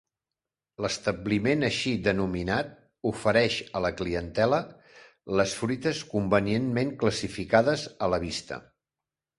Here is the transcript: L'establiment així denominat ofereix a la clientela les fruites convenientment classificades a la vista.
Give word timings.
L'establiment 0.83 1.65
així 1.67 1.91
denominat 2.07 2.71
ofereix 3.11 3.59
a 3.79 3.83
la 3.87 3.93
clientela 4.01 4.61
les 5.41 5.57
fruites 5.61 6.03
convenientment 6.17 6.95
classificades 7.05 7.89
a 8.09 8.13
la 8.17 8.25
vista. 8.31 8.61